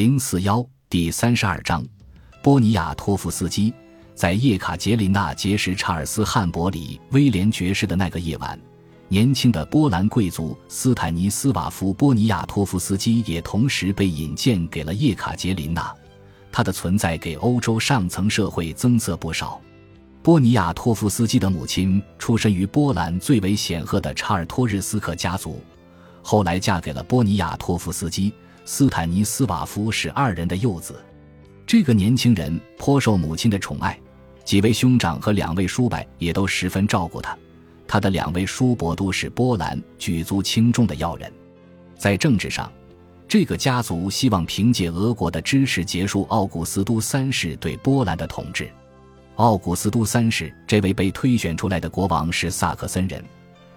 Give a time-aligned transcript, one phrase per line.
[0.00, 1.84] 零四幺第三十二章，
[2.42, 3.70] 波尼亚托夫斯基
[4.14, 8.58] 在叶卡捷琳娜结识查尔斯·汉伯里威廉爵士的那个夜晚，
[9.08, 15.94] 年轻的波兰贵族斯坦尼斯瓦夫·波尼亚托夫斯基也同时被引荐给了叶卡捷琳娜。
[16.50, 19.60] 他的存在给欧洲上层社会增色不少。
[20.22, 25.62] 波尼亚托夫斯基的母亲出身于波兰最为显赫的查尔托日斯克家族，
[26.22, 28.32] 后来嫁给了波尼亚托夫斯基。
[28.64, 31.02] 斯坦尼斯瓦夫是二人的幼子，
[31.66, 33.98] 这个年轻人颇受母亲的宠爱，
[34.44, 37.36] 几位兄长和两位叔伯也都十分照顾他。
[37.86, 41.32] 他的两位叔伯都是波兰举足轻重的要人。
[41.98, 42.72] 在政治上，
[43.26, 48.70] 这个家族希望凭借俄国的支持结束奥古斯都三世对波兰的统治。
[49.36, 53.24] 奥古斯都三世这位被推选出来的国王是萨克森人。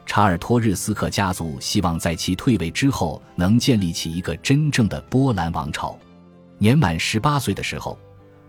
[0.05, 5.97] 查尔托日斯克家族希望在其退位之后能建立起一个真正的波兰王朝。
[6.57, 7.97] 年满十八岁的时候，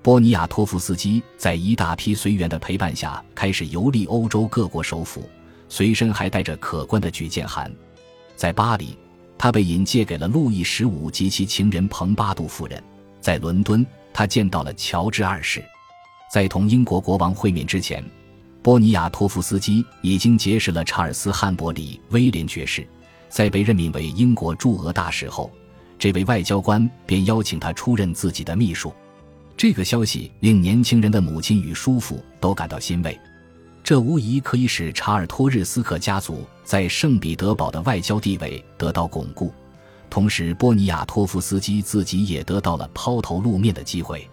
[0.02, 5.28] 波尼亚托夫斯基在一大批随员的陪伴下开始游历欧洲各国首府，
[5.68, 7.72] 随身还带着可观的举荐函。
[8.36, 8.98] 在巴黎，
[9.38, 12.78] 他被引荐给了路易十五及其情人蓬巴杜夫人；
[13.20, 15.64] 在伦敦，他见到了乔治二世。
[16.30, 18.04] 在同英国国王会面之前。
[18.64, 22.88] 波尼亚托夫斯基已经结识了查尔斯·汉伯里威廉爵士，
[23.28, 25.50] 在被任命为英国驻俄大使后，
[25.98, 28.90] 这位外交官便邀请他出任自己的秘书。
[29.54, 33.20] 这个消息令年轻人的母亲与叔父都感到欣慰，
[33.82, 39.52] 这无疑可以使查尔托日斯克家族在圣彼得堡的外交地位得到巩固，
[40.08, 44.26] 同时波尼亚托夫斯基自己也得到了抛头露面的机会。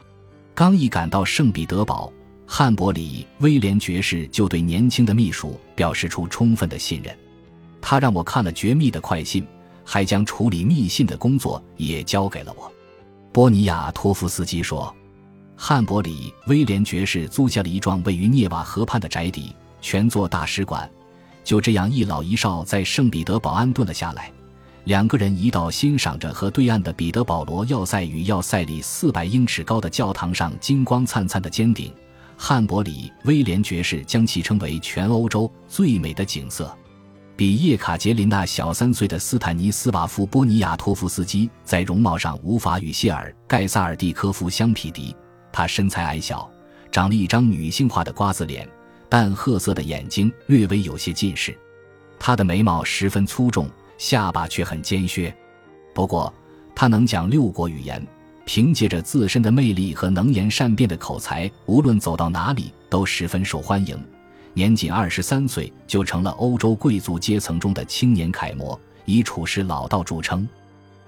[0.55, 2.09] 刚一赶到圣彼得堡。
[2.53, 7.17] 汉伯里威廉爵士就对年轻的秘书表示出充分的信任，
[7.79, 9.47] 他让我看了绝密的快信，
[9.85, 12.69] 还将处理密信的工作也交给了我。
[13.31, 14.93] 波尼亚托夫斯基说
[15.55, 20.91] ：“汉伯里威廉爵士租下了一幢位于涅瓦河畔的宅邸，全做大使馆。
[21.45, 24.29] 就这样，一老一少在圣彼得堡安顿了下来。
[24.83, 31.89] 两个人一道欣赏着和对岸的彼得保罗要塞与要塞里四百英尺高的教堂上金光灿灿的尖顶。”
[32.43, 36.75] 汉伯里威廉爵士将其称为全欧洲最美的景色，
[37.35, 45.15] 比叶卡捷琳娜小三岁的斯坦尼斯瓦夫·波尼亚托夫斯基在容貌上无法与谢尔·盖萨尔蒂科夫相匹敌。
[45.53, 46.49] 他身材矮小，
[46.91, 48.67] 长了一张女性化的瓜子脸，
[49.07, 51.55] 淡褐色的眼睛略微有些近视。
[52.17, 53.69] 他的眉毛十分粗重，
[53.99, 55.31] 下巴却很尖削。
[55.93, 56.33] 不过，
[56.73, 58.03] 他能讲六国语言。
[58.53, 63.97] 凭借着自身的魅力和能言善辩的口才，无论走到哪里都十分受欢迎。
[64.53, 70.45] 年仅二十三岁就成了欧洲贵族阶层中的青年楷模，以处事老道著称。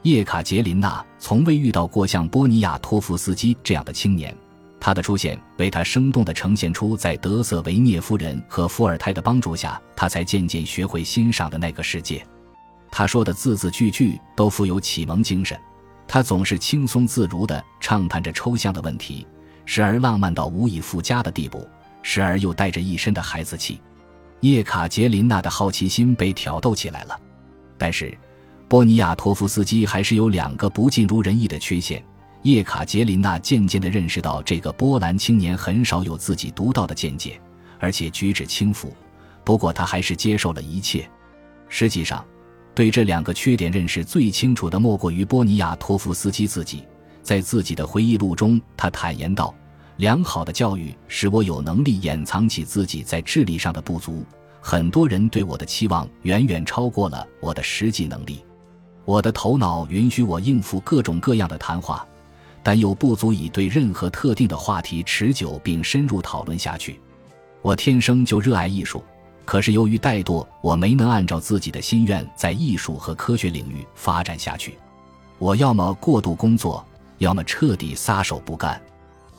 [0.04, 4.34] 叶卡捷琳娜从未遇到过像波尼亚托夫斯基这样的青年，
[4.80, 12.26] 他的出现为他生动地呈现出在德瑟维涅夫人和伏尔泰的帮助下，他才渐渐学会欣赏的那个世界。
[12.90, 15.60] 他说的字字句句都富有启蒙精神。
[16.08, 19.26] 他总是轻松自如地畅谈着抽象的问题，
[19.66, 21.68] 时而浪漫到无以复加的地步，
[22.02, 23.80] 时而又带着一身的孩子气。
[24.42, 27.20] 叶卡捷琳娜的好奇心被挑逗起来了，
[27.78, 28.16] 但是
[28.68, 32.04] 波尼亚托夫斯基还是有两个不尽如人意的缺陷。
[32.42, 37.40] 叶卡捷琳娜渐渐地认识到，这个波兰青年很少有自己独到的见解，
[37.80, 38.94] 而且举止轻浮。
[39.46, 41.10] 不过，他还是接受了一切。
[41.70, 42.24] 实际上。
[42.76, 46.84] 对这两个缺点认识最清楚的，莫过于波尼亚托夫斯基自己。
[47.22, 49.54] 在自己的回忆录中，他坦言道
[49.98, 54.26] ：“良好的教育使我有能力掩藏起自己在智力上的不足。
[54.60, 58.44] 很多人对我的期望远远超过了我的实际能力。
[59.06, 62.06] 我的头脑允许我应付各种各样的谈话，
[62.62, 67.00] 但又不足以对任何特定的话题持久并深入讨论下去。
[67.62, 69.04] 我天生就热爱艺术。”
[69.46, 74.78] 可是由于怠惰，我没能按照自己的心愿在艺术和科学领域发展下去。
[75.38, 76.86] 我要么过度工作，
[77.18, 78.82] 要么彻底撒手不干。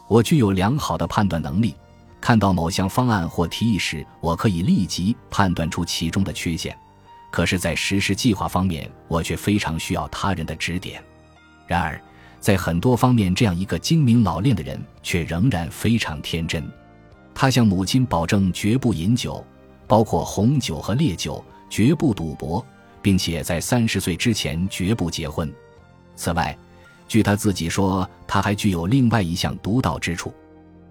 [0.06, 1.74] 我具有良好的判断能力，
[2.20, 6.76] 看到某项方案或提议时，我可以立即判断出其中的缺陷。
[7.30, 11.02] 可是，在实施计划方面，我却非常需要他人的指点。
[11.66, 11.98] 然而，
[12.38, 16.70] 在很多方面，这样一个精明老练的人却仍然非常天真。
[17.34, 19.44] 他向母亲保证绝不饮酒。
[19.86, 22.64] 包括红酒和烈酒，绝不赌博，
[23.02, 25.52] 并且在三十岁之前绝不结婚。
[26.16, 26.56] 此外，
[27.06, 30.32] 据他自己说，他还具有另外一项独到之处。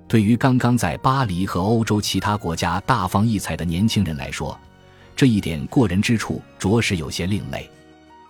[0.08, 4.58] 对于刚刚在巴黎和欧洲其他国家大放异彩的年轻人来说，
[5.16, 7.70] 这一点过人之处着实有些另类。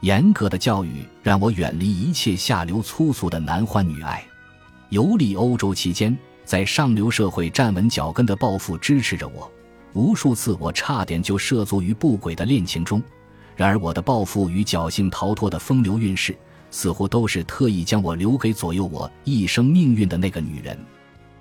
[0.01, 4.23] 严格的教育让我远离一切下流粗俗的男欢女爱。
[4.89, 6.15] 游历欧洲期间，
[6.45, 9.49] 在上流社会站稳脚跟的抱负支持着我。
[9.93, 13.01] 无数次，我差点就涉足于不轨的恋情中。
[13.55, 16.35] 然而，我的抱负与侥幸逃脱的风流韵事，
[16.71, 20.77] 似乎都是特意将我留给左右我一生命运的那个女人。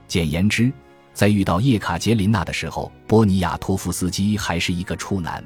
[0.06, 0.70] 简言之，
[1.14, 5.43] 在遇到叶卡捷琳娜的时候，波尼亚托夫斯基还是一个处男。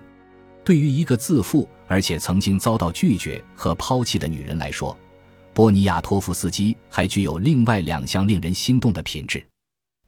[0.64, 4.96] 对于一个自负而且曾经遭到拒绝和抛弃的女人来说，
[5.54, 9.46] 波尼亚托夫斯基还具有另外两项令人心动的品质。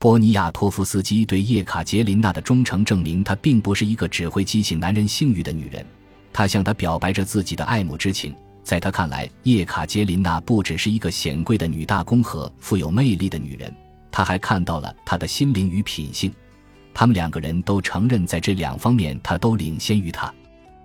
[0.00, 5.84] 波尼亚托夫斯基对叶卡捷琳娜的忠诚，证明她并不是一个只会激起男人性欲的女人。
[6.32, 8.32] 他向她表白着自己的爱慕之情。
[8.62, 13.74] 在他看来，叶卡捷琳娜不只是一个显贵的女大公和富有魅力的女人，
[14.08, 16.32] 他还看到了她的心灵与品性。
[16.94, 20.32] 他们两个人都承认，在这两方面，他都领先于他。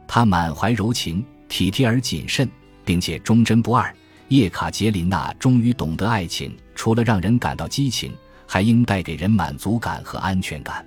[0.08, 2.50] 他满怀柔情，体贴而谨慎，
[2.84, 3.94] 并且忠贞不二。
[4.30, 8.12] 叶卡捷琳娜终于懂得，爱情除了让人感到激情，
[8.54, 10.86] 还应带给人满足感和安全感。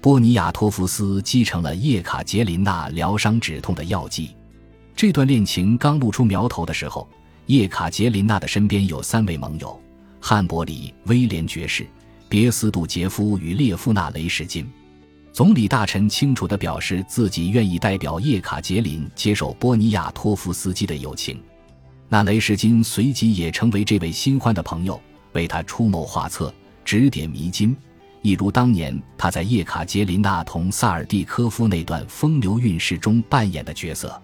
[0.00, 4.34] 波尼亚托夫斯继承了叶卡捷琳娜疗伤止痛的药剂。
[4.96, 7.08] 这段恋情刚露出苗头的时候，
[7.46, 9.80] 叶卡捷琳娜的身边有三位盟友：
[10.20, 11.86] 汉伯里、威廉爵士、
[12.28, 14.68] 别斯杜杰夫与列夫纳雷什金。
[15.32, 21.40] 总理大臣清楚地表示自己愿意代表叶卡捷琳接受波尼亚托夫斯基的友情，
[22.08, 25.00] 那雷什金随即也成为这位新欢的朋友，
[25.34, 26.52] 为他出谋划策、
[26.86, 27.76] 指点迷津，
[28.22, 34.22] 一如当年他在叶卡捷琳娜同萨尔蒂科夫那段风流韵事中扮演的角色。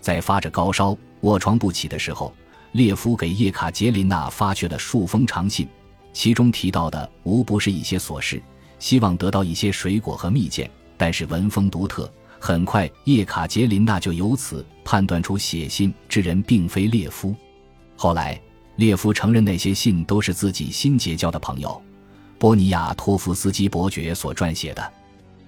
[0.00, 2.32] 在发着高烧、卧床不起的时候，
[2.70, 5.66] 列夫给叶卡捷琳娜发去了数封长信，
[6.12, 8.40] 其中提到的无不是一些琐事。
[8.78, 12.08] 希望得到一些水果和蜜饯，但是文风独特。
[12.38, 17.34] 很快，叶卡捷琳娜就由此判断出写信之人并非列夫。
[17.96, 18.40] 后来，
[18.76, 21.82] 列夫承认那些信都是自己新结交的朋友
[22.38, 24.92] 波尼亚托夫斯基伯爵所撰写的。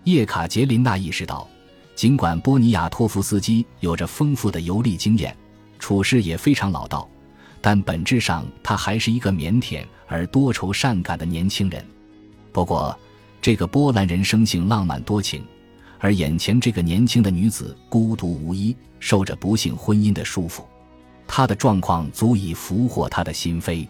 [0.04, 1.46] 叶卡捷琳娜意识到，
[1.94, 5.36] 尽管波尼亚托夫斯基有着丰富的游历经验，
[5.78, 7.06] 处事也非常老道，
[7.60, 11.84] 但本质上他还是一个腼腆而多愁善感的年轻人。
[12.52, 12.98] 不过，
[13.42, 15.44] 这个波兰人生性浪漫多情，
[15.98, 20.62] 而眼前这个年轻的女子孤独无依，受着不幸婚姻的束缚，
[21.26, 23.86] 她的状况足以俘获他的心扉。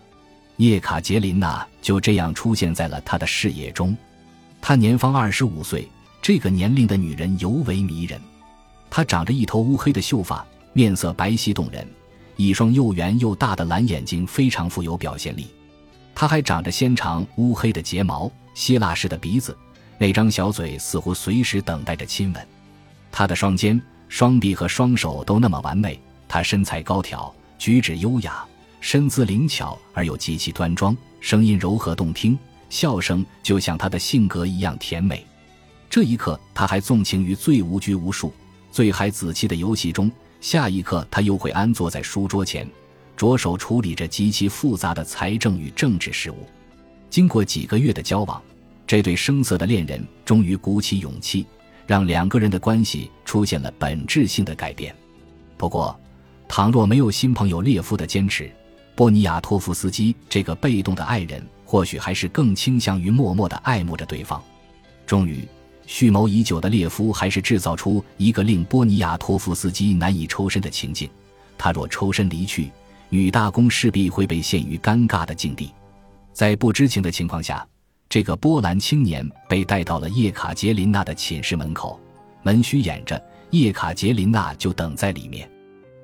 [0.59, 3.97] 叶卡捷琳娜就这样出现在了他的视野中。
[4.61, 5.89] 她年方二十五岁，
[6.21, 8.21] 这个年龄的女人尤为迷人。
[8.91, 11.87] 她长着一头乌黑的秀发，面色白皙动人，
[12.37, 15.47] 一双又圆又大的蓝眼睛非常富有表现力。
[16.15, 18.31] 她还长着纤长乌黑的睫毛。
[18.55, 19.57] 希腊式的鼻子，
[19.99, 22.49] 那张小嘴似乎随时等待着亲吻。
[23.13, 25.97] 他的双肩、双臂和双手都那么完美。
[26.27, 28.45] 他身材高挑，举止优雅，
[28.81, 32.39] 身姿灵巧而又极其端庄，声音柔和动听，
[32.71, 35.27] 笑声就像他的性格一样甜美。
[35.91, 38.33] 这一刻，他还纵情于最无拘无束、
[38.71, 40.09] 最孩子气的游戏中；
[40.41, 42.69] 下一刻，他又会安坐在书桌前，
[43.17, 46.47] 着手处理着极其复杂的财政与政治事务。
[47.11, 48.41] 经过几个月的交往，
[48.87, 51.45] 这对生涩的恋人终于鼓起勇气，
[51.87, 54.95] 让两个人的关系出现了本质性的改变。
[55.57, 55.99] 不过，
[56.47, 58.51] 倘若没有新朋友列夫的坚持，
[58.99, 64.43] 波尼亚托夫斯基这个被动的爱人或许还是更倾向于默默的爱慕着对方。
[65.07, 65.47] 终于，
[65.87, 71.09] 蓄谋已久的列夫还是制造出一个令波尼亚托夫斯基难以抽身的情境：
[71.57, 72.73] 他若抽身离去，
[73.09, 75.71] 女大公势必会被陷于尴尬的境地。
[76.33, 77.65] 在不知情的情况下，
[78.09, 82.01] 这个波兰青年被带到了叶卡捷琳娜的寝室门口，
[82.43, 85.49] 门虚掩着，叶卡捷琳娜就等在里面。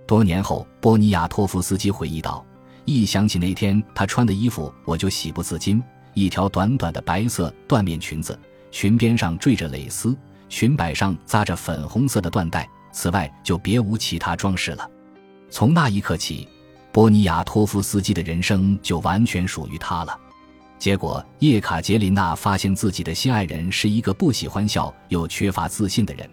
[0.07, 2.47] 多年后，波尼亚托夫斯基回忆道
[2.85, 5.83] ：“一想起那天她穿的衣服，我就喜不自禁。
[6.12, 8.38] 一条短短的白色缎面裙子，
[8.71, 10.17] 裙边上缀着蕾丝，
[10.49, 14.88] 裙摆上扎着粉红色的缎带，此外就别无其他装饰了。
[15.50, 16.47] 从那一刻起，
[16.93, 20.17] 波尼亚托夫斯基的人生就完全属于他了。”
[20.79, 26.29] 结果，叶卡捷琳娜发现自己的心爱人是一个不喜欢笑又缺乏自信的人，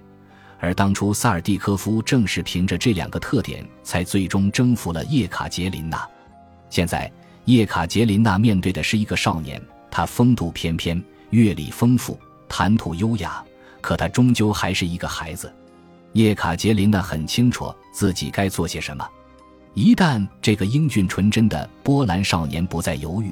[0.60, 6.08] 而当初萨尔蒂科夫正是凭着这两个特点，才最终征服了叶卡捷琳娜。
[6.72, 7.12] 现在，
[7.46, 9.62] 叶卡捷琳娜面对的是一个少年，
[9.92, 11.00] 他风度翩翩，
[11.30, 13.44] 阅历丰富，谈吐优雅，
[13.82, 15.54] 可他终究还是一个孩子。
[16.14, 19.08] 叶卡捷琳娜很清楚自己该做些什么，
[19.74, 23.32] 一旦这个英俊纯真的波兰少年不再犹豫。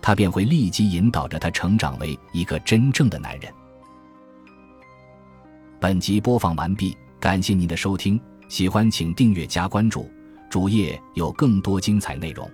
[0.00, 3.52] 他便会立即引导着他成长为一个真正的男人。
[5.80, 10.08] 本集播放完毕，感谢您的收听，喜欢请订阅加关注，
[10.48, 12.48] 主页有更多精彩内容。